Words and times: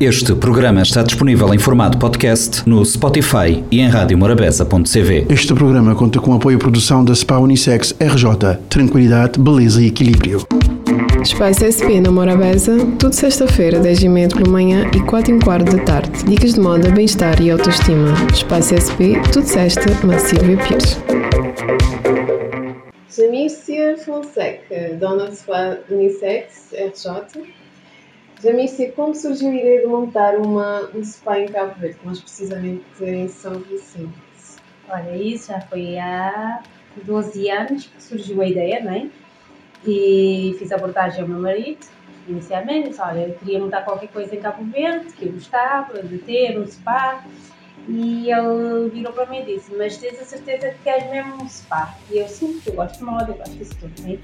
Este 0.00 0.32
programa 0.32 0.82
está 0.82 1.02
disponível 1.02 1.52
em 1.52 1.58
formato 1.58 1.98
podcast 1.98 2.62
no 2.68 2.84
Spotify 2.84 3.64
e 3.68 3.80
em 3.80 3.88
radiomorabeza.cv. 3.88 5.26
Este 5.28 5.52
programa 5.52 5.92
conta 5.92 6.20
com 6.20 6.32
apoio 6.32 6.56
à 6.56 6.60
produção 6.60 7.04
da 7.04 7.12
SPA 7.12 7.40
Unissex 7.40 7.96
RJ. 7.98 8.58
Tranquilidade, 8.68 9.40
beleza 9.40 9.82
e 9.82 9.88
equilíbrio. 9.88 10.46
Espaço 11.20 11.64
SP 11.66 11.98
na 12.00 12.12
Morabeza, 12.12 12.78
tudo 12.96 13.12
sexta-feira, 13.12 13.80
10 13.80 14.04
e 14.04 14.08
meia 14.08 14.28
pela 14.28 14.48
manhã 14.48 14.88
e 14.94 15.00
4 15.00 15.34
e 15.34 15.40
quarto 15.40 15.76
da 15.76 15.82
tarde. 15.82 16.24
Dicas 16.26 16.54
de 16.54 16.60
moda, 16.60 16.92
bem-estar 16.92 17.42
e 17.42 17.50
autoestima. 17.50 18.14
Espaço 18.32 18.76
SP, 18.78 19.18
tudo 19.32 19.48
sexta, 19.48 19.82
na 20.06 20.16
Silvia 20.20 20.58
Pires. 20.58 20.96
Jamícia 23.10 23.96
Fonseca, 23.98 24.96
dona 25.00 25.28
de 25.28 25.38
SPA 25.38 25.76
Unissex 25.90 26.72
RJ. 26.72 27.58
Jamícia, 28.40 28.92
como 28.92 29.14
surgiu 29.16 29.50
a 29.50 29.54
ideia 29.54 29.80
de 29.80 29.86
montar 29.86 30.36
uma, 30.36 30.88
um 30.94 31.02
spa 31.02 31.40
em 31.40 31.48
Cabo 31.48 31.74
Verde, 31.80 31.98
mais 32.04 32.20
precisamente 32.20 32.84
em 33.02 33.26
São 33.26 33.58
Vicente? 33.58 34.12
Olha, 34.88 35.16
isso 35.16 35.48
já 35.48 35.60
foi 35.62 35.98
há 35.98 36.62
12 37.04 37.50
anos 37.50 37.86
que 37.86 38.00
surgiu 38.00 38.40
a 38.40 38.46
ideia, 38.46 38.80
não 38.80 38.92
é? 38.92 39.08
E 39.84 40.54
fiz 40.56 40.70
a 40.70 40.76
abordagem 40.76 41.22
ao 41.22 41.28
meu 41.28 41.40
marido, 41.40 41.84
inicialmente, 42.28 42.90
disse, 42.90 43.00
olha, 43.00 43.26
eu 43.26 43.34
queria 43.34 43.58
montar 43.58 43.82
qualquer 43.82 44.08
coisa 44.08 44.34
em 44.34 44.40
Cabo 44.40 44.64
Verde, 44.64 45.12
que 45.14 45.26
eu 45.26 45.32
gostava 45.32 46.00
de 46.00 46.18
ter, 46.18 46.56
um 46.58 46.66
spa. 46.66 47.24
E 47.88 48.30
ele 48.30 48.90
virou 48.90 49.12
para 49.14 49.26
mim 49.26 49.40
e 49.40 49.56
disse, 49.56 49.74
mas 49.74 49.96
tens 49.96 50.20
a 50.20 50.24
certeza 50.24 50.70
que 50.70 50.78
queres 50.84 51.10
mesmo 51.10 51.42
um 51.42 51.48
spa? 51.48 51.96
E 52.10 52.18
eu, 52.18 52.28
sim, 52.28 52.60
eu 52.64 52.74
gosto 52.74 52.98
de 52.98 53.04
moda, 53.04 53.32
eu 53.32 53.34
gosto 53.34 53.56
disso 53.56 53.76
tudo, 53.80 54.02
não 54.02 54.12
é? 54.12 54.18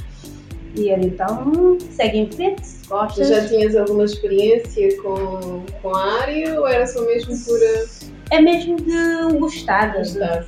E 0.74 0.88
ele, 0.90 1.06
então, 1.06 1.78
segue 1.92 2.18
em 2.18 2.30
frente, 2.32 2.62
gostas. 2.88 3.28
já 3.28 3.46
tinhas 3.46 3.76
alguma 3.76 4.04
experiência 4.04 5.00
com, 5.02 5.62
com 5.80 5.94
a 5.94 6.20
área 6.22 6.58
ou 6.60 6.66
era 6.66 6.84
só 6.86 7.04
mesmo 7.06 7.32
por 7.44 7.58
É 8.30 8.40
mesmo 8.40 8.76
de 8.76 9.38
gostar, 9.38 9.92
de- 9.92 9.98
gostar? 9.98 10.46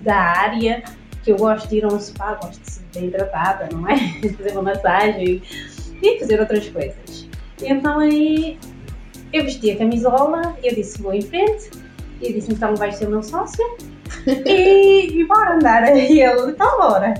da 0.00 0.16
área, 0.16 0.82
que 1.22 1.30
eu 1.32 1.36
gosto 1.36 1.68
de 1.68 1.76
ir 1.76 1.84
a 1.84 1.88
um 1.88 1.98
spa, 2.00 2.34
gosto 2.42 2.60
de 2.60 2.70
ser 2.70 2.82
bem 2.94 3.10
tratada, 3.10 3.68
não 3.72 3.88
é? 3.88 3.96
fazer 4.36 4.52
uma 4.52 4.62
massagem 4.62 5.42
e 6.02 6.18
fazer 6.18 6.40
outras 6.40 6.68
coisas. 6.68 7.28
Então 7.62 8.00
aí 8.00 8.58
eu 9.32 9.44
vesti 9.44 9.70
a 9.70 9.76
camisola, 9.76 10.56
eu 10.62 10.74
disse 10.74 11.00
vou 11.00 11.14
em 11.14 11.22
frente, 11.22 11.70
e 12.20 12.26
eu 12.28 12.32
disse 12.32 12.52
então 12.52 12.74
vais 12.76 12.96
ser 12.96 13.08
meu 13.08 13.22
sócio 13.22 13.64
e, 14.26 15.20
e 15.20 15.24
bora 15.24 15.54
andar. 15.56 15.96
E 15.96 16.20
ele, 16.20 16.50
então 16.50 16.78
bora. 16.78 17.14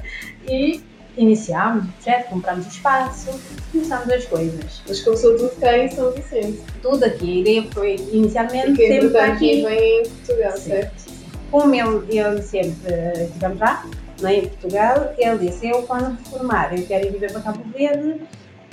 E 0.48 0.80
iniciámos 1.16 1.84
o 1.84 1.88
projeto, 1.92 2.28
comprámos 2.28 2.66
o 2.66 2.68
espaço, 2.68 3.40
começámos 3.72 4.10
as 4.10 4.24
coisas. 4.26 4.82
Mas 4.86 5.00
começou 5.00 5.36
tudo 5.36 5.60
cá 5.60 5.78
em 5.78 5.90
São 5.90 6.12
Vicente. 6.12 6.60
Tudo 6.82 7.04
aqui, 7.04 7.38
a 7.38 7.40
ideia 7.40 7.66
foi 7.72 7.96
inicialmente 8.12 8.66
Porque 8.66 8.86
sempre 8.88 9.06
entretanto 9.06 9.32
aqui. 9.32 9.54
vivem 9.56 10.00
em 10.00 10.08
Portugal, 10.08 10.56
Sim. 10.56 10.70
certo? 10.70 11.16
como 11.50 11.74
ele, 11.74 12.18
ele 12.18 12.42
sempre 12.42 12.92
estivemos 13.22 13.58
lá, 13.60 13.86
não 14.20 14.28
é, 14.28 14.34
em 14.36 14.48
Portugal, 14.48 15.14
ele 15.16 15.48
disse, 15.48 15.68
eu 15.68 15.82
quando 15.82 16.10
me 16.10 16.24
formar, 16.26 16.76
eu 16.76 16.86
quero 16.86 17.06
ir 17.06 17.12
viver 17.12 17.32
para 17.32 17.40
Cabo 17.40 17.62
Verde, 17.74 18.20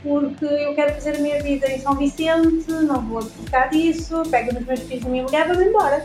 porque 0.02 0.46
eu 0.46 0.74
quero 0.76 0.94
fazer 0.94 1.16
a 1.16 1.20
minha 1.20 1.42
vida 1.42 1.72
em 1.72 1.80
São 1.80 1.96
Vicente, 1.96 2.70
não 2.72 3.02
vou 3.02 3.22
ficar 3.22 3.68
disso, 3.68 4.24
pego 4.30 4.54
nos 4.54 4.66
meus 4.66 4.80
filhos 4.82 5.06
e 5.06 5.10
minha 5.10 5.24
mulher, 5.24 5.48
vamos 5.48 5.64
embora. 5.64 6.04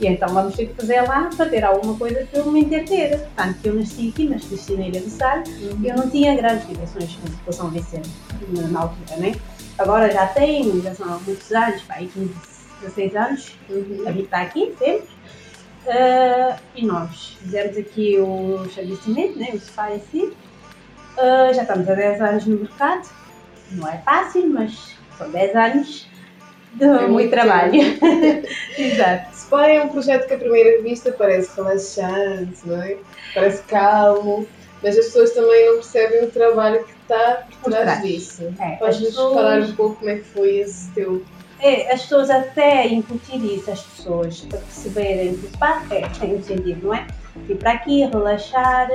E 0.00 0.06
então 0.06 0.28
vamos 0.28 0.54
ter 0.54 0.66
que 0.66 0.74
fazer 0.74 1.00
lá 1.02 1.28
para 1.36 1.46
ter 1.46 1.64
alguma 1.64 1.96
coisa 1.96 2.24
para 2.30 2.40
eu 2.40 2.52
me 2.52 2.60
entender. 2.60 3.20
Tanto 3.34 3.58
que 3.58 3.68
eu 3.68 3.74
nasci 3.74 4.10
aqui, 4.10 4.28
mas 4.28 4.44
cresci 4.44 4.76
na 4.76 4.86
Ilha 4.86 5.00
do 5.00 5.10
Sal, 5.10 5.42
eu 5.82 5.96
não 5.96 6.08
tinha 6.08 6.36
grandes 6.36 6.68
ligações 6.68 7.18
com 7.44 7.52
São 7.52 7.68
Vicente 7.70 8.08
na, 8.70 8.80
altura, 8.80 9.16
né? 9.16 9.34
Agora 9.76 10.10
já 10.10 10.26
tenho, 10.28 10.80
já 10.82 10.94
são 10.94 11.12
há 11.12 11.18
muitos 11.18 11.50
anos, 11.52 11.82
pá, 11.82 11.94
aí 11.94 12.08
15, 12.08 12.32
16 12.82 13.16
anos, 13.16 13.58
Uhum. 13.68 14.04
habitar 14.06 14.42
aqui 14.42 14.74
sempre. 14.78 15.08
Ah, 15.88 16.56
e 16.76 16.84
nós 16.84 17.36
fizemos 17.40 17.76
aqui 17.76 18.18
o 18.18 18.64
estabelecimento, 18.66 19.38
né, 19.38 19.50
o 19.54 19.58
spa 19.58 19.90
em 19.92 20.00
si. 20.10 20.32
Ah, 21.16 21.52
já 21.52 21.62
estamos 21.62 21.88
há 21.88 21.94
10 21.94 22.20
anos 22.20 22.46
no 22.46 22.56
mercado. 22.58 23.08
Não 23.72 23.88
é 23.88 23.98
fácil, 23.98 24.48
mas 24.48 24.94
são 25.16 25.30
10 25.30 25.56
anos 25.56 26.08
de 26.74 26.86
muito 26.86 27.08
muito 27.10 27.30
trabalho. 27.30 27.72
Exato. 28.78 29.36
Spa 29.36 29.66
é 29.68 29.82
um 29.82 29.88
projeto 29.88 30.26
que 30.26 30.34
à 30.34 30.38
primeira 30.38 30.82
vista 30.82 31.12
parece 31.12 31.54
relaxante, 31.56 32.58
não 32.64 32.82
é? 32.82 32.96
Parece 33.34 33.62
calmo, 33.64 34.46
mas 34.82 34.98
as 34.98 35.06
pessoas 35.06 35.30
também 35.32 35.66
não 35.66 35.74
percebem 35.76 36.24
o 36.24 36.30
trabalho 36.30 36.84
que 36.84 36.92
está 37.02 37.46
por 37.62 37.72
trás 37.72 38.02
disso. 38.02 38.52
É, 38.60 38.76
Podes-nos 38.76 39.08
pessoas- 39.10 39.34
falar 39.34 39.60
um 39.60 39.74
pouco 39.74 39.96
como 39.96 40.10
é 40.10 40.16
que 40.16 40.24
foi 40.24 40.56
esse 40.58 40.90
teu 40.90 41.24
É, 41.60 41.92
as 41.92 42.02
pessoas 42.02 42.30
até 42.30 42.86
incutir 42.86 43.42
isso, 43.44 43.70
as 43.70 43.80
pessoas 43.82 44.40
para 44.42 44.58
perceberem 44.58 45.36
que 45.36 45.46
o 45.46 45.48
spa 45.50 45.82
é, 45.90 46.02
tem 46.20 46.34
um 46.36 46.42
sentido, 46.42 46.86
não 46.86 46.94
é? 46.94 47.06
Vir 47.46 47.56
para 47.56 47.72
aqui, 47.72 48.04
relaxar, 48.04 48.88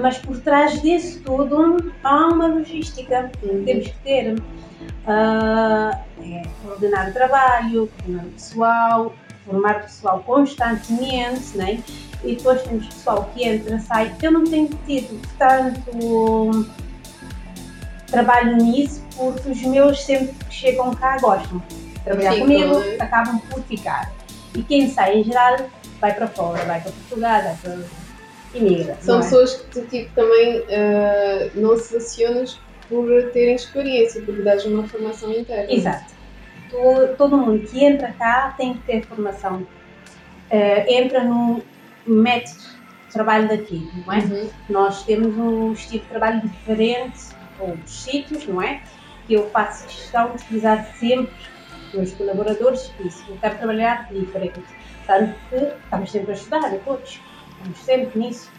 mas 0.00 0.18
por 0.18 0.38
trás 0.40 0.80
disso 0.82 1.20
tudo 1.24 1.92
há 2.04 2.28
uma 2.28 2.46
logística 2.48 3.30
que 3.40 3.48
temos 3.48 3.88
que 3.88 3.98
ter. 4.04 4.42
Ah, 5.06 5.98
é 6.20 6.42
ordenar 6.68 7.10
o 7.10 7.12
trabalho, 7.12 7.90
formar 7.98 8.24
o 8.24 8.30
pessoal, 8.30 9.14
formar 9.44 9.76
o 9.76 9.80
pessoal 9.80 10.20
constantemente, 10.20 11.56
né? 11.56 11.82
e 12.24 12.36
depois 12.36 12.62
temos 12.62 12.86
pessoal 12.86 13.30
que 13.34 13.44
entra, 13.44 13.78
sai. 13.80 14.14
Eu 14.22 14.30
não 14.30 14.44
tenho 14.44 14.68
tido 14.86 15.20
tanto 15.38 16.66
trabalho 18.06 18.56
nisso 18.56 19.02
porque 19.16 19.50
os 19.50 19.62
meus 19.62 20.04
sempre 20.04 20.32
que 20.44 20.54
chegam 20.54 20.94
cá 20.94 21.18
gostam 21.18 21.62
de 21.68 22.00
trabalhar 22.00 22.38
comigo, 22.38 22.74
acabam 23.00 23.38
por 23.50 23.62
ficar. 23.64 24.12
E 24.54 24.62
quem 24.62 24.88
sai 24.88 25.20
em 25.20 25.24
geral 25.24 25.56
vai 26.00 26.12
para 26.14 26.28
fora, 26.28 26.64
vai 26.64 26.80
para 26.80 26.92
Portugal, 26.92 27.42
vai 27.42 27.56
para 27.56 28.01
imigra. 28.54 28.96
São 29.00 29.18
é? 29.18 29.22
pessoas 29.22 29.54
que 29.54 29.70
tu 29.70 29.86
tipo, 29.86 30.14
também 30.14 30.64
ah, 30.70 31.48
não 31.54 31.76
selecionas 31.78 32.58
por 32.88 33.06
terem 33.32 33.54
experiência, 33.54 34.20
porque 34.22 34.42
dás 34.42 34.64
uma 34.66 34.86
formação 34.86 35.32
interna. 35.32 35.72
Exato. 35.72 36.12
To- 36.70 37.14
Todo 37.16 37.36
mundo 37.36 37.66
que 37.66 37.84
entra 37.84 38.12
cá 38.18 38.54
tem 38.56 38.74
que 38.74 38.80
ter 38.80 39.04
formação. 39.06 39.66
Eh, 40.50 41.00
entra 41.00 41.24
no 41.24 41.62
método 42.06 42.58
de 43.06 43.12
trabalho 43.12 43.48
daqui, 43.48 43.88
não 44.06 44.12
é? 44.12 44.18
Uhum. 44.18 44.48
Nós 44.68 45.02
temos 45.04 45.34
um 45.38 45.72
estilo 45.72 46.02
de 46.02 46.08
trabalho 46.08 46.40
diferente 46.42 47.20
com 47.58 47.70
outros 47.70 48.02
sítios, 48.04 48.46
não 48.46 48.60
é? 48.60 48.82
Que 49.26 49.34
eu 49.34 49.48
faço 49.50 49.86
questão 49.86 50.30
de 50.34 50.42
utilizar 50.42 50.84
sempre 50.96 51.32
os 51.88 51.94
meus 51.94 52.12
colaboradores 52.12 52.90
isso. 53.02 53.24
Eu 53.28 53.36
quero 53.40 53.56
trabalhar 53.56 54.08
diferente. 54.12 54.60
Tanto 55.06 55.34
que 55.48 55.56
estamos 55.56 56.10
sempre 56.10 56.32
a 56.32 56.34
estudar, 56.34 56.78
todos. 56.84 57.20
Estamos 57.62 57.78
sempre 57.78 58.18
nisso. 58.18 58.50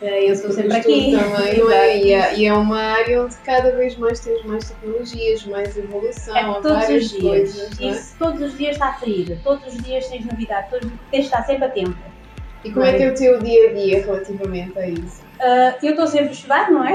Eh, 0.00 0.28
Eu 0.28 0.32
estou 0.32 0.52
sempre 0.52 0.74
Porque 0.80 0.92
aqui. 0.92 1.10
também, 1.10 1.58
não 1.58 1.70
é? 1.72 1.98
E 1.98 2.12
é, 2.12 2.34
e 2.38 2.46
é 2.46 2.52
uma 2.52 2.80
área 2.80 3.22
onde 3.24 3.34
cada 3.38 3.72
vez 3.72 3.96
mais 3.96 4.20
tens 4.20 4.44
mais 4.44 4.70
tecnologias, 4.70 5.44
mais 5.46 5.76
evolução, 5.76 6.36
É 6.36 6.60
todos 6.60 6.88
os 6.88 7.10
dias. 7.10 7.22
coisas, 7.22 7.80
é? 7.80 7.84
Isso 7.86 8.14
todos 8.18 8.40
os 8.40 8.56
dias 8.56 8.72
está 8.74 8.90
a 8.90 8.94
sair. 8.94 9.38
Todos 9.42 9.66
os 9.74 9.82
dias 9.82 10.06
tens 10.06 10.24
novidade. 10.24 10.70
Todos, 10.70 10.88
tens 11.10 11.20
de 11.22 11.26
estar 11.26 11.42
sempre 11.44 11.64
atento. 11.64 11.96
E 12.64 12.70
como 12.72 12.84
é 12.84 12.92
que 12.92 13.02
é 13.04 13.10
o 13.10 13.14
teu 13.14 13.38
dia 13.38 13.70
a 13.70 13.72
dia 13.72 14.04
relativamente 14.04 14.78
a 14.78 14.88
isso? 14.88 15.22
Ah, 15.40 15.74
eu 15.82 15.90
estou 15.90 16.06
sempre 16.08 16.28
a 16.28 16.32
estudar, 16.32 16.70
não 16.70 16.84
é? 16.84 16.92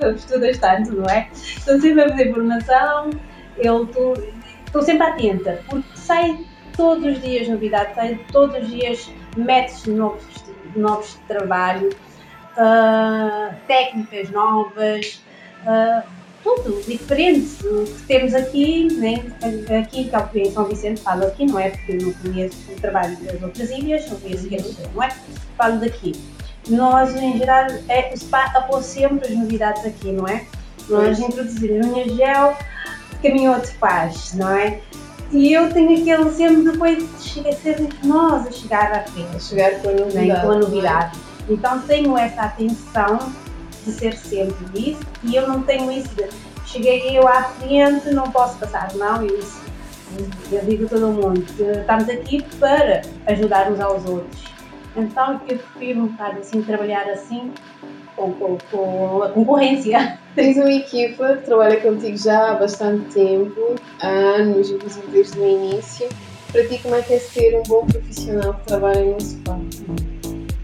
Tu 0.00 0.06
estudas 0.16 0.58
tanto, 0.58 0.92
não 0.92 1.04
é? 1.06 1.28
Estou 1.32 1.80
sempre 1.80 2.02
a 2.02 2.08
fazer 2.10 2.32
formação, 2.32 3.10
eu 3.56 3.84
estou 3.84 4.14
estou 4.66 4.82
sempre 4.82 5.06
atenta, 5.06 5.62
porque 5.68 5.88
sai 5.94 6.38
todos 6.78 7.04
os 7.04 7.20
dias 7.20 7.48
novidade, 7.48 7.92
sai 7.96 8.18
todos 8.30 8.62
os 8.62 8.68
dias 8.70 9.10
métodos 9.36 9.86
novos, 9.86 10.24
novos 10.76 11.10
de 11.10 11.18
trabalho, 11.26 11.90
ah, 12.56 13.52
técnicas 13.66 14.30
novas, 14.30 15.20
ah, 15.66 16.04
tudo 16.44 16.80
diferente 16.86 17.66
o 17.66 17.84
que 17.84 18.02
temos 18.06 18.32
aqui, 18.32 18.88
né? 18.94 19.16
aqui 19.82 20.08
que 20.08 20.38
em 20.40 20.52
São 20.52 20.64
Vicente, 20.66 21.00
falo 21.00 21.26
aqui, 21.26 21.46
não 21.46 21.58
é? 21.58 21.70
Porque 21.70 21.92
eu 21.92 22.02
não 22.02 22.12
conheço 22.12 22.56
o 22.70 22.80
trabalho 22.80 23.16
das 23.16 23.42
outras 23.42 23.70
ilhas, 23.70 24.08
não 24.08 24.20
conheço 24.20 24.46
o 24.46 24.48
que 24.48 24.54
é 24.54 24.58
que 24.58 24.82
é, 24.82 24.88
não 24.94 25.02
é? 25.02 25.08
Falo 25.56 25.80
daqui. 25.80 26.12
Nós, 26.68 27.14
em 27.16 27.38
geral, 27.38 27.66
é, 27.88 28.12
o 28.14 28.16
SPA 28.16 28.52
após 28.54 28.86
sempre 28.86 29.26
as 29.26 29.34
novidades 29.34 29.84
aqui, 29.84 30.12
não 30.12 30.28
é? 30.28 30.44
Nós 30.88 31.18
introduzimos 31.18 31.86
unha 31.86 32.08
gel, 32.08 32.56
caminho 33.20 33.52
outro 33.52 33.72
faz, 33.72 34.34
não 34.34 34.50
é? 34.50 34.80
E 35.30 35.52
eu 35.52 35.72
tenho 35.72 36.00
aquele 36.00 36.30
sempre 36.30 36.70
depois 36.70 36.98
de 36.98 37.22
chegar 37.22 37.52
ser 37.52 37.88
nós 38.02 38.46
a 38.46 38.50
chegar 38.50 38.92
à 38.92 39.02
frente 39.02 39.42
chegar 39.42 39.80
com 39.80 39.90
a 39.90 39.92
novidade. 39.92 40.40
com 40.40 40.50
a 40.50 40.54
não 40.54 40.54
é? 40.54 40.58
novidade. 40.58 41.18
Então 41.48 41.80
tenho 41.82 42.16
essa 42.16 42.42
atenção 42.42 43.32
de 43.84 43.92
ser 43.92 44.16
sempre 44.16 44.90
isso 44.90 45.00
e 45.22 45.36
eu 45.36 45.46
não 45.46 45.62
tenho 45.62 45.90
isso 45.92 46.08
de 46.14 46.28
cheguei 46.68 47.18
eu 47.18 47.26
à 47.26 47.44
frente, 47.44 48.10
não 48.10 48.30
posso 48.30 48.58
passar, 48.58 48.94
não, 48.94 49.22
eu, 49.22 49.38
isso, 49.38 49.60
eu 50.52 50.64
digo 50.64 50.84
a 50.84 50.88
todo 50.88 51.08
mundo 51.08 51.40
que 51.40 51.62
estamos 51.62 52.08
aqui 52.08 52.44
para 52.58 53.02
ajudar 53.26 53.72
uns 53.72 53.80
aos 53.80 54.04
outros. 54.04 54.44
Então 54.96 55.32
eu 55.32 55.38
prefiro 55.40 56.00
um 56.00 56.06
bocado 56.08 56.40
assim, 56.40 56.62
trabalhar 56.62 57.08
assim, 57.08 57.52
com, 58.18 58.32
com, 58.32 58.58
com 58.70 59.22
a 59.22 59.28
concorrência. 59.30 60.18
Tens 60.34 60.56
uma 60.56 60.72
equipa 60.72 61.36
que 61.36 61.46
trabalha 61.46 61.80
contigo 61.80 62.16
já 62.16 62.52
há 62.52 62.54
bastante 62.54 63.14
tempo, 63.14 63.76
há 64.02 64.08
anos, 64.08 64.70
inclusive 64.70 65.06
desde 65.08 65.38
o 65.38 65.48
início. 65.48 66.08
Para 66.52 66.66
ti, 66.66 66.78
como 66.82 66.94
é 66.94 67.02
que 67.02 67.14
é 67.14 67.18
ser 67.18 67.56
um 67.58 67.62
bom 67.64 67.86
profissional 67.86 68.54
que 68.54 68.66
trabalha 68.66 69.04
num 69.04 69.20
spa? 69.20 69.58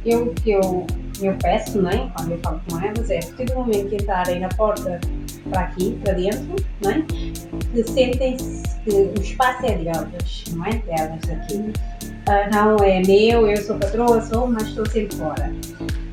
Eu, 0.05 0.33
que 0.35 0.53
eu, 0.53 0.87
eu 1.21 1.35
peço, 1.43 1.81
né, 1.81 2.11
quando 2.17 2.33
eu 2.33 2.39
falo 2.39 2.61
com 2.69 2.81
elas, 2.81 3.11
é 3.11 3.19
a 3.19 3.23
partir 3.23 3.45
do 3.47 3.55
momento 3.55 3.89
que 3.89 3.97
entrarem 3.97 4.41
na 4.41 4.49
porta 4.51 5.01
para 5.51 5.61
aqui, 5.63 5.99
para 6.03 6.15
dentro, 6.15 6.57
né, 6.83 7.05
que 7.73 7.85
sentem-se 7.85 8.63
que 8.85 8.91
o 8.91 9.21
espaço 9.21 9.67
é 9.67 9.77
delas, 9.77 10.45
não 10.53 10.67
é? 10.67 10.71
Delas 10.71 11.21
aqui. 11.31 11.73
Ah, 12.27 12.49
não 12.51 12.77
é 12.85 13.01
meu, 13.01 13.47
eu 13.47 13.57
sou 13.59 13.79
patroa, 13.79 14.21
sou, 14.23 14.47
mas 14.47 14.69
estou 14.69 14.87
sempre 14.87 15.17
fora. 15.17 15.53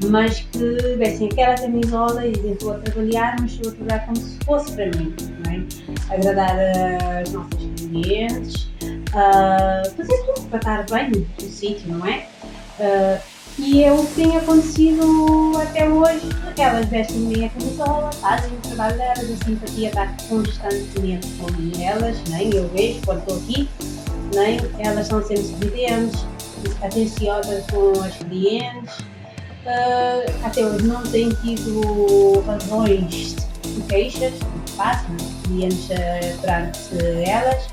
Mas 0.10 0.40
que 0.40 0.96
vestem 0.98 1.30
aquela 1.32 1.56
camisola 1.56 2.26
e 2.26 2.32
dizem 2.32 2.54
estou 2.54 2.74
a 2.74 2.80
trabalhar, 2.80 3.36
mas 3.40 3.60
a 3.60 3.72
trabalhar 3.72 4.06
como 4.06 4.18
se 4.18 4.38
fosse 4.46 4.72
para 4.74 4.86
mim, 4.98 5.16
é? 5.50 6.14
Agradar 6.14 6.58
as 7.22 7.32
nossas 7.32 7.60
clientes, 7.78 8.70
ah, 9.14 9.84
fazer 9.96 10.18
tudo 10.26 10.48
para 10.50 10.58
estar 10.58 10.86
bem 10.90 11.12
no 11.12 11.50
sítio, 11.50 11.88
não 11.94 12.06
é? 12.06 12.28
Ah, 12.80 13.20
e 13.60 13.84
é 13.84 13.92
o 13.92 14.04
que 14.06 14.16
tem 14.16 14.38
acontecido 14.38 15.58
até 15.62 15.88
hoje. 15.88 16.22
Elas 16.58 16.86
vestem 16.88 17.26
bem 17.26 17.46
a 17.46 17.50
camisola, 17.50 18.12
fazem 18.14 18.52
o 18.52 18.62
trabalho 18.62 18.98
delas, 18.98 19.20
a 19.20 19.46
simpatia 19.46 19.90
está 19.90 20.08
constantemente 20.30 21.28
com 21.38 21.82
elas, 21.82 22.18
nem 22.30 22.54
eu 22.56 22.68
vejo 22.70 23.02
quando 23.06 23.20
estou 23.20 23.38
aqui, 23.38 23.70
nem 24.34 24.60
elas 24.80 25.08
são 25.08 25.22
sempre 25.22 25.44
sorridentes, 25.44 26.26
atenciosas 26.82 27.66
com 27.72 28.00
as 28.02 28.16
clientes. 28.18 29.11
Ah, 29.66 30.24
até 30.44 30.66
hoje 30.66 30.86
não 30.86 31.04
tenho 31.04 31.34
tido 31.36 32.42
razões 32.46 33.36
de 33.64 33.82
queixas, 33.88 34.34
de 34.34 34.72
fato, 34.76 35.06
clientes 35.44 35.86
uh, 35.90 36.42
perante 36.42 36.80
elas. 37.28 37.68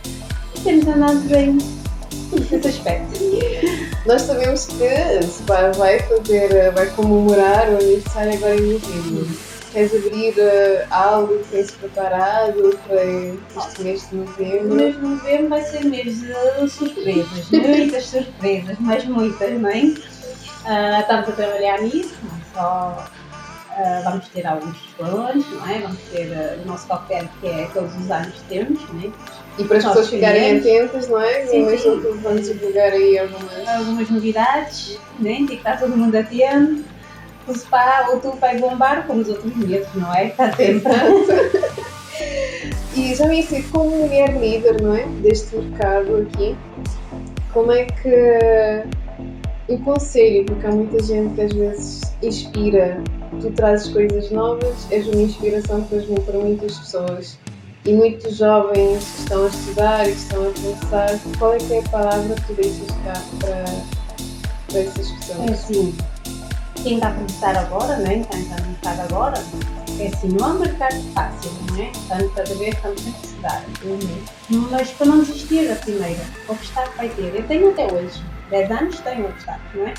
E 0.56 0.60
temos 0.60 0.86
andado 0.86 1.20
bem 1.28 1.56
nesse 2.32 2.68
aspecto. 2.68 3.18
Nós 4.06 4.22
sabemos 4.22 4.66
que 4.66 4.84
o 4.84 5.22
SPA 5.22 5.72
vai 5.76 5.98
fazer, 6.00 6.70
vai 6.72 6.86
comemorar 6.90 7.70
o 7.70 7.76
aniversário 7.76 8.34
agora 8.34 8.56
em 8.56 8.72
novembro. 8.74 9.26
Queres 9.72 9.94
abrir 9.94 10.34
uh, 10.38 10.86
algo 10.90 11.38
que 11.38 11.48
tens 11.50 11.70
preparado 11.70 12.78
para 12.86 13.04
este 13.04 13.82
mês 13.82 14.08
de 14.10 14.16
O 14.16 14.18
novembro? 14.20 14.74
mês 14.76 14.94
de 14.94 15.00
novembro 15.02 15.48
vai 15.48 15.62
ser 15.62 15.84
mês 15.84 16.20
de 16.20 16.70
surpresas, 16.70 17.50
muitas 17.50 18.04
surpresas, 18.06 18.76
mas 18.80 19.04
muitas, 19.04 19.60
não 19.60 19.70
é? 19.70 19.94
Ah, 20.70 21.00
estamos 21.00 21.30
a 21.30 21.32
trabalhar 21.32 21.80
nisso, 21.80 22.14
não 22.22 22.38
só 22.52 23.08
ah, 23.70 24.00
vamos 24.04 24.28
ter 24.28 24.46
alguns 24.46 24.76
descontos, 24.76 25.50
não 25.50 25.66
é? 25.66 25.78
Vamos 25.78 25.98
ter 26.12 26.30
ah, 26.34 26.58
o 26.62 26.68
nosso 26.68 26.86
coquetel 26.86 27.26
que 27.40 27.48
é 27.48 27.70
todos 27.72 27.96
os 27.96 28.10
anos 28.10 28.34
temos, 28.50 28.86
não 28.92 29.00
é? 29.00 29.10
E 29.58 29.64
para 29.64 29.78
as 29.78 29.84
Nós 29.84 29.94
pessoas 29.94 30.10
ficarem 30.10 30.58
atentas, 30.58 31.08
não 31.08 31.22
é? 31.22 31.46
Sim, 31.46 31.66
de 31.66 31.78
sim. 31.78 32.20
vamos 32.22 32.46
divulgar 32.46 32.92
aí 32.92 33.18
algumas. 33.18 33.68
algumas 33.68 34.10
novidades, 34.10 34.98
né? 35.18 35.36
tem 35.36 35.46
que 35.46 35.54
estar 35.54 35.78
todo 35.78 35.96
mundo 35.96 36.14
atento. 36.14 36.84
O 37.46 37.54
spa, 37.54 38.06
outubro 38.10 38.38
vai 38.38 38.58
bombar 38.58 39.06
como 39.06 39.22
os 39.22 39.28
outros 39.30 39.56
meses, 39.56 39.88
não 39.94 40.14
é? 40.14 40.26
Está 40.26 40.52
sempre. 40.52 40.92
E 42.94 43.14
já 43.14 43.26
me 43.26 43.42
sei, 43.42 43.62
como 43.62 43.90
mulher 43.90 44.36
líder, 44.36 44.82
não 44.82 44.94
é? 44.94 45.06
Deste 45.22 45.54
mercado 45.56 46.28
aqui, 46.28 46.56
como 47.52 47.70
é 47.72 47.84
que 47.84 48.84
o 49.68 49.78
conselho, 49.78 50.44
porque 50.46 50.66
há 50.66 50.70
muita 50.72 51.02
gente 51.02 51.34
que 51.34 51.40
às 51.42 51.52
vezes 51.52 52.00
inspira, 52.22 53.02
tu 53.40 53.50
trazes 53.52 53.92
coisas 53.92 54.30
novas, 54.30 54.74
és 54.90 55.06
uma 55.08 55.20
inspiração 55.22 55.86
mesmo 55.90 56.20
para 56.22 56.38
muitas 56.38 56.78
pessoas. 56.78 57.38
E 57.84 57.92
muitos 57.92 58.36
jovens 58.36 59.04
que 59.04 59.20
estão 59.22 59.44
a 59.44 59.48
estudar 59.48 60.08
e 60.08 60.12
que 60.12 60.18
estão 60.18 60.48
a 60.48 60.52
pensar, 60.52 61.18
qual 61.38 61.54
é 61.54 61.58
que 61.58 61.74
é 61.74 61.78
a 61.78 61.82
palavra 61.88 62.34
que 62.34 62.42
tu 62.46 62.54
deixas 62.54 62.86
cá 63.04 63.22
para, 63.38 63.64
para 64.68 64.80
essas 64.80 65.10
É 65.10 65.14
pessoas? 65.14 65.50
assim, 65.50 65.94
quem 66.82 66.94
está 66.96 67.08
a 67.08 67.14
começar 67.14 67.56
agora, 67.56 67.96
né? 67.98 68.26
Quem 68.30 68.40
está 68.42 68.56
a 68.56 68.60
começar 68.62 69.02
agora, 69.04 69.42
é 70.00 70.06
assim, 70.08 70.28
não 70.28 70.48
é 70.48 70.52
um 70.52 70.58
mercado 70.58 71.02
fácil, 71.14 71.50
não 71.70 71.82
é? 71.82 71.86
Portanto, 71.86 72.32
cada 72.34 72.54
vez 72.54 72.74
estamos 72.74 73.06
a 73.06 73.26
estudar. 73.26 73.64
Uhum. 73.84 74.68
Mas 74.70 74.90
para 74.90 75.06
não 75.06 75.20
desistir 75.20 75.68
da 75.68 75.76
primeira, 75.76 76.20
o 76.48 76.52
obstáculo 76.52 76.96
vai 76.96 77.08
ter. 77.10 77.34
Eu 77.34 77.46
tenho 77.46 77.70
até 77.70 77.86
hoje, 77.86 78.22
10 78.50 78.70
anos 78.70 79.00
tenho 79.00 79.26
obstáculo, 79.26 79.82
não 79.84 79.86
é? 79.88 79.94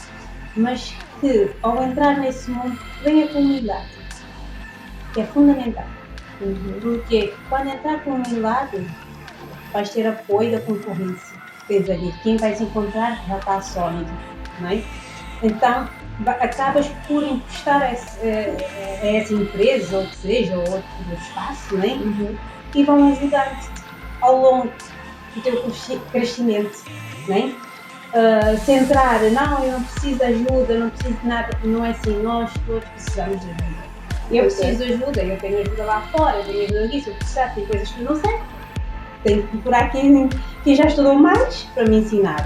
Mas 0.55 0.93
que 1.21 1.51
ao 1.61 1.83
entrar 1.83 2.17
nesse 2.17 2.49
mundo 2.49 2.77
venha 3.03 3.27
com 3.27 3.39
humildade, 3.39 3.87
que 5.13 5.21
é 5.21 5.25
fundamental. 5.25 5.85
Porque 6.81 7.33
quando 7.49 7.67
entrar 7.69 8.03
com 8.03 8.11
humildade, 8.11 8.85
vais 9.73 9.89
ter 9.89 10.07
apoio 10.07 10.51
da 10.51 10.59
concorrência. 10.61 11.37
Quer 11.67 11.81
dizer, 11.81 12.13
quem 12.23 12.37
vais 12.37 12.59
encontrar 12.61 13.23
já 13.27 13.37
está 13.37 13.61
sólido, 13.61 14.09
não 14.59 14.69
é? 14.69 14.81
Então, 15.43 15.87
acabas 16.25 16.87
por 17.07 17.23
encostar 17.23 17.81
a, 17.81 17.93
esse- 17.93 18.19
a- 18.21 19.03
a 19.03 19.15
essa 19.15 19.33
empresa, 19.33 19.97
ou 19.99 20.07
que 20.07 20.15
seja, 20.15 20.53
ou 20.57 20.61
outro 20.61 20.83
espaço, 21.21 21.75
não 21.75 21.83
é? 21.83 21.87
Uhum. 21.93 22.37
e 22.75 22.83
vão 22.83 23.11
ajudar-te 23.11 23.69
ao 24.21 24.37
longo 24.41 24.71
do 25.35 25.41
teu 25.41 25.61
cresci- 25.63 26.01
crescimento, 26.11 26.83
não 27.27 27.35
é? 28.13 28.17
Ah, 28.17 28.57
centrar, 28.57 29.21
não, 29.31 29.63
eu 29.63 29.71
não 29.73 29.83
preciso 29.83 30.17
de 30.17 30.23
ajuda, 30.23 30.77
não 30.77 30.89
preciso 30.89 31.19
de 31.19 31.27
nada, 31.27 31.49
não 31.63 31.85
é 31.85 31.91
assim, 31.91 32.21
nós 32.21 32.51
todos 32.65 32.83
precisamos 32.89 33.39
de 33.41 33.51
ajuda. 33.51 33.89
Eu 34.31 34.43
Pois 34.43 34.59
é. 34.59 34.67
preciso 34.67 34.85
de 34.85 34.93
ajuda, 34.93 35.23
eu 35.23 35.37
tenho 35.37 35.61
ajuda 35.61 35.83
lá 35.83 36.01
fora, 36.11 36.37
eu 36.37 36.45
tenho 36.45 36.63
ajuda 36.65 36.87
disso, 36.89 37.09
eu 37.09 37.15
precisar, 37.15 37.55
tem 37.55 37.65
coisas 37.65 37.91
que 37.91 38.01
eu 38.01 38.05
não 38.05 38.15
sei. 38.15 38.39
Tenho 39.23 39.41
que 39.43 39.47
procurar 39.49 39.91
quem, 39.91 40.29
quem 40.63 40.75
já 40.75 40.85
estudou 40.85 41.15
mais 41.15 41.63
para 41.73 41.85
me 41.85 41.97
ensinar. 41.97 42.45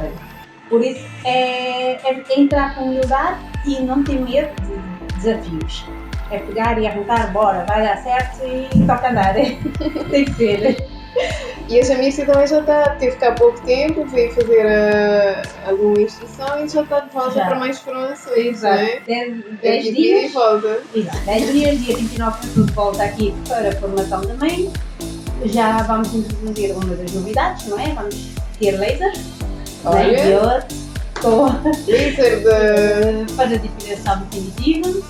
Por 0.69 0.83
isso, 0.83 1.06
é, 1.24 1.94
é 1.94 2.24
entrar 2.36 2.75
com 2.75 2.86
humildade 2.86 3.39
e 3.65 3.80
não 3.81 4.04
ter 4.04 4.19
medo 4.19 4.50
de 4.62 5.13
desafios. 5.18 5.86
É 6.31 6.39
pegar 6.39 6.80
e 6.80 6.88
arrancar, 6.88 7.31
bora, 7.31 7.63
vai 7.65 7.83
dar 7.83 7.98
certo 7.98 8.39
e 8.44 8.86
toca 8.88 9.10
andar. 9.10 9.36
Tem 10.10 10.25
que 10.25 10.33
ser. 10.33 10.88
E 11.74 11.80
a 11.80 11.84
Jamícia 11.84 12.24
também 12.24 12.46
já 12.46 12.60
está, 12.60 12.90
teve 13.00 13.16
cá 13.16 13.30
há 13.30 13.31
pouco 13.31 13.60
tempo, 13.62 14.06
veio 14.06 14.31
fazer 14.31 14.64
ah, 14.68 15.42
alguma 15.66 16.00
instrução 16.02 16.64
e 16.64 16.70
já 16.70 16.84
está 16.84 17.00
de 17.00 17.10
volta 17.12 17.31
Já. 17.34 17.46
para 17.48 17.56
mais 17.58 17.80
não 18.62 18.70
é? 18.70 19.00
10 19.08 19.44
É 19.64 19.78
que 19.80 19.92
vir 19.92 20.16
e 20.16 20.20
dias. 20.20 20.34
volta. 20.34 20.80
Exato, 20.94 21.18
10 21.25 21.52
dias, 21.52 21.80
dia 21.80 21.98
29 21.98 22.40
de 22.42 22.48
outubro, 22.60 22.74
volta 22.75 23.04
aqui 23.04 23.34
para 23.48 23.70
a 23.70 23.72
formação 23.72 24.22
também. 24.22 24.72
Já 25.46 25.78
vamos 25.81 26.14
introduzir 26.14 26.72
uma 26.75 26.96
das 26.96 27.12
novidades, 27.12 27.66
não 27.68 27.80
é? 27.80 27.90
Vamos 27.90 28.15
ter 28.60 28.72
laser, 28.77 29.12
Olha. 29.84 30.12
né? 30.12 30.25
Diote, 30.27 30.75
com 31.20 31.46
Laser 31.88 32.39
de. 32.44 33.34
para 33.34 33.48
depilação 33.58 34.20
definitiva. 34.30 35.01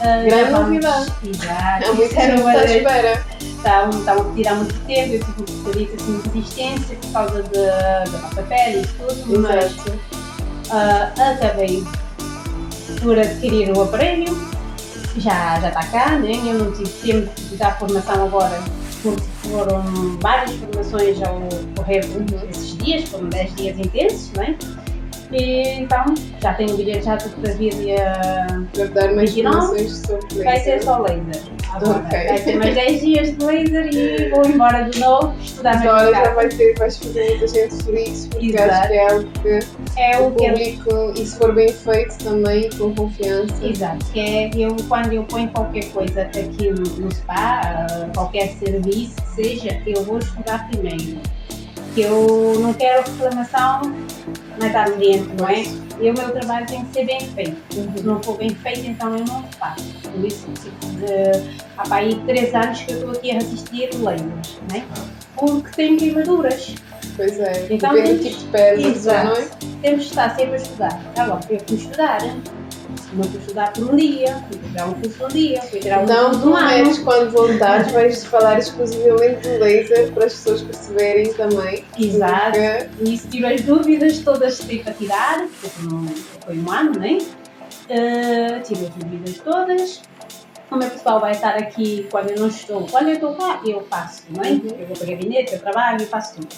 Grande 0.00 0.50
novidade. 0.50 1.12
Exato. 1.26 1.94
Muita 1.94 2.04
isso 2.04 2.20
era 2.20 2.40
uma 2.40 2.52
das- 2.52 2.70
espera. 2.70 3.24
Estavam 3.40 3.98
estavam 3.98 4.22
a 4.22 4.24
pedir 4.26 4.48
há 4.48 4.54
muito 4.54 4.74
tempo, 4.86 5.12
eu 5.14 5.20
tive 5.20 5.52
um 5.52 5.62
bocadinho 5.62 5.94
assim 5.94 6.18
de 6.20 6.28
resistência 6.38 6.96
por 6.96 7.12
causa 7.12 7.42
de- 7.42 8.10
da 8.10 8.18
nossa 8.22 8.42
pele 8.42 8.82
e 8.82 8.86
tudo, 8.86 9.40
mas 9.40 9.76
ah, 10.70 11.12
acabei 11.32 11.84
por 13.02 13.18
adquirir 13.18 13.70
o 13.76 13.82
aparelho, 13.82 14.36
já, 15.18 15.58
já 15.60 15.68
está 15.68 15.82
cá, 15.86 16.10
né? 16.18 16.32
eu 16.46 16.54
não 16.54 16.72
tive 16.72 16.90
tempo 17.04 17.40
de 17.40 17.56
dar 17.56 17.78
formação 17.78 18.26
agora, 18.26 18.60
porque 19.02 19.22
foram 19.48 19.82
várias 20.20 20.52
formações 20.56 21.20
ao 21.22 21.40
correr 21.76 22.00
desses 22.06 22.76
dias, 22.78 23.08
foram 23.08 23.28
10 23.28 23.54
dias 23.56 23.78
intensos, 23.78 24.30
não 24.36 24.42
é? 24.44 24.54
E, 25.32 25.80
então 25.80 26.14
já 26.40 26.54
tenho 26.54 26.74
o 26.74 26.76
bilhete 26.76 27.04
já 27.04 27.16
para 27.16 27.52
vir 27.54 27.74
dia 27.74 28.16
Para 28.72 28.84
dar 28.86 29.14
mais 29.14 29.32
29, 29.32 29.82
informações 29.82 30.06
sobre 30.06 30.44
Vai 30.44 30.60
ser 30.60 30.82
só 30.82 30.98
laser. 30.98 31.42
Agora. 31.72 31.98
Ok. 31.98 32.28
Vai 32.28 32.40
ter 32.40 32.56
mais 32.56 32.74
10 32.74 33.00
dias 33.00 33.36
de 33.36 33.44
laser 33.44 33.90
e 33.92 34.30
vou 34.30 34.46
embora 34.46 34.84
de 34.84 34.98
novo 35.00 35.34
estudar 35.42 35.74
mais 35.76 35.86
Agora 35.86 36.14
já 36.14 36.34
vai 36.34 36.48
ter, 36.48 36.74
vais 36.78 36.96
fazer 36.96 37.28
muita 37.30 37.48
gente 37.48 37.84
feliz, 37.84 38.26
porque 38.28 38.46
Exato. 38.46 38.70
acho 38.70 38.88
que 38.88 38.94
é 38.94 39.10
algo 39.10 39.28
que 39.42 40.00
É 40.00 40.20
o 40.20 40.26
o 40.26 40.34
que 40.34 40.46
é 40.46 40.52
público, 40.52 41.12
e 41.16 41.26
se 41.26 41.38
for 41.38 41.54
bem 41.54 41.72
feito 41.72 42.18
também, 42.18 42.68
com 42.70 42.94
confiança. 42.94 43.64
Exato, 43.64 44.04
que 44.12 44.20
é 44.20 44.50
eu 44.54 44.76
quando 44.88 45.12
eu 45.12 45.24
ponho 45.24 45.48
qualquer 45.50 45.84
coisa 45.90 46.22
aqui 46.22 46.70
no, 46.70 46.82
no 46.82 47.14
spa, 47.14 47.60
ah, 47.64 48.10
qualquer 48.14 48.48
serviço 48.48 49.14
que 49.16 49.42
seja, 49.42 49.80
eu 49.86 50.02
vou 50.04 50.18
estudar 50.18 50.68
primeiro. 50.68 51.20
Que 51.96 52.02
eu 52.02 52.58
não 52.60 52.74
quero 52.74 53.10
reclamação 53.10 53.80
mais 54.60 54.74
ambiente, 54.92 55.30
não 55.38 55.48
é? 55.48 55.62
E 55.98 56.10
o 56.10 56.12
meu 56.14 56.30
trabalho 56.30 56.66
tem 56.66 56.84
que 56.84 56.92
ser 56.92 57.06
bem 57.06 57.20
feito. 57.20 57.56
Se 57.72 58.02
não 58.04 58.22
for 58.22 58.36
bem 58.36 58.50
feito, 58.50 58.86
então 58.86 59.16
eu 59.16 59.24
não 59.24 59.42
faço. 59.58 59.82
Por 60.02 60.22
isso, 60.22 60.46
tipo, 60.62 60.86
de, 60.98 61.58
há 61.78 61.82
para 61.84 61.96
aí 61.96 62.14
três 62.26 62.54
anos 62.54 62.82
que 62.82 62.92
eu 62.92 62.96
estou 62.98 63.10
aqui 63.12 63.30
a 63.30 63.34
resistir 63.36 63.88
lasers, 64.02 64.58
não 64.70 64.76
é? 64.76 64.84
Porque 65.36 65.70
tenho 65.74 65.96
queimaduras. 65.96 66.74
Pois 67.16 67.40
é, 67.40 67.66
Então, 67.70 67.94
temos- 67.94 68.22
tipo 68.22 68.38
de 68.40 68.44
pele, 68.48 68.82
não 69.04 69.32
é? 69.32 69.48
Temos 69.80 70.02
de 70.04 70.10
estar 70.10 70.36
sempre 70.36 70.52
a 70.52 70.56
estudar. 70.56 71.00
Agora, 71.16 71.40
eu 71.48 71.60
fui 71.66 71.76
estudar. 71.78 72.18
Não 73.12 73.24
fui 73.24 73.40
estudar 73.40 73.72
por 73.72 73.92
um 73.92 73.96
dia, 73.96 74.44
fui 74.50 74.58
tirar 74.58 74.86
um 74.86 74.94
curso 74.94 75.24
um 75.24 75.28
dia, 75.28 75.62
fui 75.62 75.80
tirar 75.80 76.00
um 76.00 76.04
Então, 76.04 76.30
curso 76.30 76.48
um 76.50 76.56
ano. 76.56 77.04
quando 77.04 77.30
voltares, 77.30 77.92
vais 77.92 78.24
falar 78.24 78.58
exclusivamente 78.58 79.42
de 79.42 79.58
laser 79.58 80.12
para 80.12 80.26
as 80.26 80.32
pessoas 80.32 80.62
perceberem 80.62 81.32
também. 81.34 81.84
Exato. 81.98 82.58
E 83.00 83.14
isso 83.14 83.28
tirou 83.28 83.50
as 83.50 83.60
dúvidas 83.62 84.18
todas 84.18 84.58
que 84.58 84.66
tive 84.66 84.84
para 84.84 84.92
tirar, 84.94 85.46
porque 85.60 85.82
não 85.82 86.06
foi 86.44 86.58
um 86.58 86.70
ano, 86.70 86.98
né? 86.98 87.18
Uh, 87.88 88.62
tive 88.62 88.86
as 88.86 88.90
dúvidas 88.94 89.38
todas. 89.38 90.02
O 90.68 90.76
meu 90.76 90.90
pessoal 90.90 91.20
vai 91.20 91.30
estar 91.30 91.54
aqui 91.54 92.08
quando 92.10 92.30
eu 92.30 92.40
não 92.40 92.48
estou. 92.48 92.86
Quando 92.88 93.08
eu 93.08 93.14
estou 93.14 93.34
cá, 93.34 93.60
eu 93.64 93.86
faço, 93.88 94.24
não 94.30 94.42
é? 94.42 94.48
Uhum. 94.48 94.76
Eu 94.80 94.86
vou 94.88 94.96
para 94.96 95.04
o 95.04 95.10
gabinete, 95.10 95.52
eu 95.52 95.60
trabalho, 95.60 96.02
eu 96.02 96.06
faço 96.08 96.34
tudo. 96.34 96.48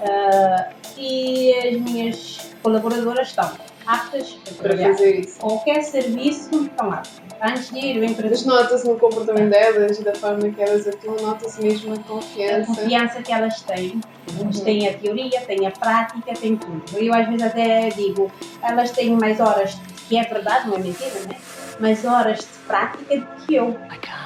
Uh, 0.00 0.74
e 0.96 1.52
as 1.54 1.80
minhas 1.80 2.38
colaboradoras 2.62 3.28
estão 3.28 3.50
aptas 3.86 4.36
para 4.58 4.76
fazer 4.76 5.20
isso. 5.20 5.38
Qualquer 5.38 5.82
serviço 5.82 6.64
estão 6.64 6.90
aptas. 6.92 7.24
Antes 7.42 7.70
de 7.70 7.78
ir, 7.78 7.96
eu 7.96 8.02
Mas 8.02 8.10
emprego 8.12 8.46
nota-se 8.46 8.88
no 8.88 8.98
comportamento 8.98 9.50
delas, 9.50 9.98
da 9.98 10.14
forma 10.14 10.48
que 10.50 10.62
elas 10.62 10.86
atuam, 10.86 11.16
nota-se 11.20 11.60
mesmo 11.62 11.92
a 11.92 11.96
a 11.96 11.98
confiança. 11.98 12.66
confiança 12.66 13.22
que 13.22 13.32
elas 13.32 13.60
têm. 13.62 14.00
Elas 14.40 14.56
Uhum. 14.58 14.64
têm 14.64 14.88
a 14.88 14.94
teoria, 14.94 15.40
têm 15.42 15.66
a 15.66 15.70
prática, 15.70 16.32
têm 16.34 16.56
tudo. 16.56 16.82
Eu 16.96 17.12
às 17.12 17.26
vezes 17.26 17.42
até 17.42 17.88
digo, 17.90 18.30
elas 18.62 18.90
têm 18.92 19.10
mais 19.16 19.40
horas, 19.40 19.76
que 20.08 20.16
é 20.16 20.22
verdade, 20.24 20.68
não 20.68 20.76
é 20.76 20.78
mentira, 20.78 21.20
né? 21.28 21.36
Mais 21.78 22.04
horas 22.04 22.38
de 22.38 22.46
prática 22.66 23.16
do 23.18 23.46
que 23.46 23.54
eu. 23.56 23.76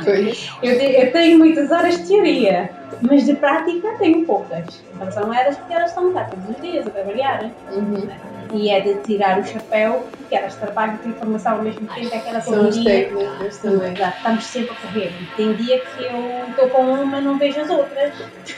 Pois. 0.04 0.50
Eu, 0.62 0.72
eu 0.74 1.12
tenho 1.12 1.38
muitas 1.38 1.70
horas 1.72 1.98
de 1.98 2.06
teoria, 2.06 2.70
mas 3.02 3.24
de 3.26 3.34
prática 3.34 3.88
tenho 3.98 4.24
poucas. 4.24 4.82
Então 4.94 5.10
são 5.12 5.32
elas 5.34 5.56
porque 5.56 5.72
elas 5.74 5.90
estão 5.90 6.12
cá 6.12 6.24
todos 6.24 6.56
os 6.56 6.62
dias 6.62 6.86
a 6.86 6.90
trabalhar. 6.90 7.42
né? 7.42 7.50
Uhum. 7.72 8.08
E 8.50 8.70
é 8.70 8.80
de 8.80 8.94
tirar 9.02 9.38
o 9.38 9.44
chapéu, 9.44 10.06
porque 10.16 10.34
elas 10.34 10.54
trabalham 10.54 10.96
com 10.96 11.10
informação 11.10 11.56
ao 11.56 11.62
mesmo 11.62 11.86
tempo, 11.88 12.08
é 12.14 12.16
aquela 12.16 12.40
São 12.40 12.66
as 12.66 12.78
correria. 12.78 13.04
técnicas 13.08 13.58
também. 13.58 13.92
Exato, 13.92 14.16
estamos 14.16 14.44
sempre 14.44 14.70
a 14.70 14.86
correr. 14.86 15.12
Tem 15.36 15.52
dia 15.52 15.80
que 15.80 16.04
eu 16.04 16.48
estou 16.48 16.68
com 16.70 16.80
uma 16.82 17.18
e 17.18 17.20
não 17.20 17.38
vejo 17.38 17.60
as 17.60 17.68
outras. 17.68 18.12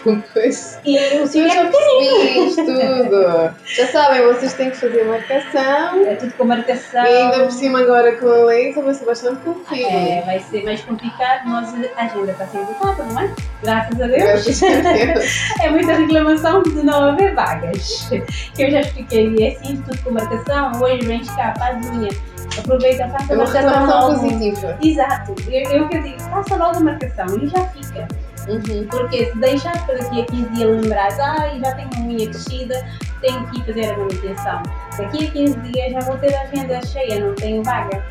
Pois. 0.33 0.79
E 0.85 0.97
o 1.19 1.27
senhor 1.27 1.51
já 1.51 1.65
percebi 1.67 2.55
tudo. 2.57 3.55
Já 3.65 3.87
sabem, 3.89 4.23
vocês 4.23 4.53
têm 4.55 4.71
que 4.71 4.77
fazer 4.77 5.05
marcação. 5.05 6.07
é 6.07 6.15
tudo 6.15 6.33
com 6.35 6.45
marcação. 6.45 7.05
E 7.05 7.09
ainda 7.09 7.41
por 7.41 7.51
cima 7.53 7.81
agora 7.81 8.17
com 8.17 8.27
a 8.29 8.45
laser 8.45 8.83
vai 8.83 8.95
ser 8.95 9.05
bastante 9.05 9.41
confuso. 9.41 9.75
É, 9.83 10.23
vai 10.25 10.39
ser 10.39 10.63
mais 10.65 10.81
complicado, 10.83 11.43
mas 11.47 11.75
a 11.97 12.03
agenda 12.05 12.33
está 12.33 12.47
sendo 12.47 12.63
ocupada, 12.71 13.03
não 13.05 13.21
é? 13.21 13.31
Graças 13.63 14.01
a 14.01 14.07
Deus. 14.07 14.20
é 15.61 15.71
muita 15.71 15.95
reclamação 15.95 16.63
de 16.63 16.83
não 16.83 17.11
haver 17.11 17.35
vagas. 17.35 18.09
Que 18.55 18.63
eu 18.63 18.71
já 18.71 18.81
expliquei, 18.81 19.35
é 19.41 19.49
assim, 19.53 19.77
tudo 19.83 19.99
com 20.03 20.11
marcação. 20.13 20.73
Hoje 20.81 21.07
vem 21.07 21.25
cá, 21.25 21.55
faz 21.59 21.85
unha. 21.91 22.11
Aproveita, 22.59 23.09
faça 23.09 23.33
É 23.33 23.37
uma 23.37 23.45
marcação 23.45 24.09
logo. 24.09 24.21
positiva. 24.21 24.79
Exato, 24.83 25.35
eu, 25.49 25.71
eu 25.71 25.89
que 25.89 25.99
digo, 26.01 26.21
faça 26.21 26.57
logo 26.57 26.77
a 26.77 26.81
marcação 26.81 27.27
e 27.41 27.49
já 27.49 27.65
fica. 27.67 28.09
Uhum. 28.49 28.87
Porque 28.91 29.27
se 29.27 29.39
deixar 29.39 29.87
para 29.87 29.99
daqui 29.99 30.23
a 30.23 30.25
15 30.25 30.49
dias 30.51 30.83
lembrar, 30.83 31.09
ah, 31.21 31.51
já 31.63 31.73
tenho 31.75 31.91
a 31.97 32.01
unha 32.01 32.27
crescida, 32.29 32.87
tenho 33.21 33.47
que 33.49 33.61
ir 33.61 33.65
fazer 33.65 33.91
a 33.93 33.97
manutenção. 33.99 34.63
Daqui 34.99 35.27
a 35.27 35.31
15 35.31 35.59
dias 35.61 35.93
já 35.93 36.01
vou 36.01 36.17
ter 36.19 36.35
a 36.35 36.43
agenda 36.43 36.81
cheia, 36.87 37.21
não 37.21 37.35
tenho 37.35 37.63
vaga. 37.63 38.03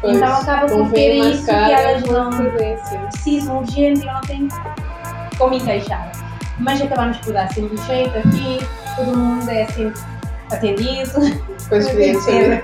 Pois, 0.00 0.16
Então 0.16 0.32
acaba 0.34 0.66
por 0.66 0.90
ter 0.92 1.14
isso 1.16 1.44
que 1.44 1.52
marcar 1.52 1.70
elas 1.70 2.02
não-. 2.04 2.30
Preciso 3.10 3.52
urgente 3.52 4.02
e 4.02 4.06
não 4.06 4.20
tenho 4.22 4.48
como 5.40 5.54
encaixar. 5.54 6.12
Mas 6.60 6.80
acabamos 6.80 7.16
por 7.18 7.32
dar 7.32 7.52
sempre 7.52 7.74
um 7.74 7.86
jeito 7.86 8.16
aqui, 8.18 8.58
todo 8.94 9.16
mundo 9.16 9.50
é 9.50 9.66
sempre 9.66 10.00
atendido. 10.52 11.20
Que 11.70 11.80
também. 11.80 12.62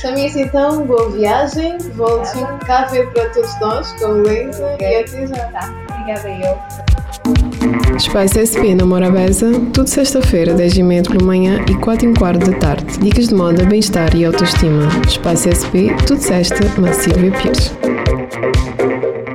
Chame-se 0.00 0.42
então, 0.42 0.86
boa 0.86 1.10
viagem, 1.10 1.78
volte 1.94 2.38
cá 2.66 2.84
ver 2.84 3.10
para 3.12 3.30
todos 3.30 3.58
nós 3.58 3.90
com 3.92 4.04
o 4.04 4.22
laser 4.22 4.76
e 4.78 4.96
até 4.96 5.26
já. 5.26 5.46
Tá, 5.48 5.72
obrigada 5.90 6.28
eu. 6.28 6.58
Espaço 7.96 8.38
SP 8.44 8.74
na 8.74 8.84
Morabeza, 8.84 9.50
tudo 9.72 9.88
sexta-feira, 9.88 10.52
10 10.52 10.76
e 10.76 10.82
meia 10.82 11.02
pela 11.02 11.24
manhã 11.24 11.64
e 11.70 11.74
4 11.76 12.10
e 12.10 12.14
quarto 12.14 12.50
da 12.50 12.58
tarde. 12.58 12.98
Dicas 12.98 13.28
de 13.28 13.34
moda, 13.34 13.64
bem-estar 13.64 14.14
e 14.14 14.26
autoestima. 14.26 14.88
Espaço 15.08 15.48
SP, 15.48 15.88
tudo 16.06 16.20
sexta, 16.20 16.60
na 16.78 16.92
Silvia 16.92 17.32
Pires. 17.32 17.72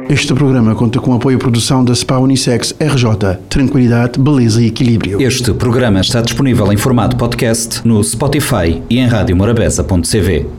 Este 0.09 0.33
programa 0.33 0.73
conta 0.73 0.99
com 0.99 1.13
apoio 1.13 1.37
à 1.37 1.39
produção 1.39 1.85
da 1.85 1.93
Spa 1.93 2.17
Unissex 2.17 2.73
RJ. 2.79 3.37
Tranquilidade, 3.47 4.19
beleza 4.19 4.59
e 4.59 4.65
equilíbrio. 4.65 5.21
Este 5.21 5.53
programa 5.53 6.01
está 6.01 6.19
disponível 6.19 6.73
em 6.73 6.77
formato 6.77 7.15
podcast 7.15 7.87
no 7.87 8.03
Spotify 8.03 8.81
e 8.89 8.97
em 8.97 9.05
radiomorabeza.cv. 9.05 10.49